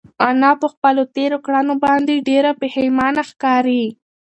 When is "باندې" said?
1.85-2.25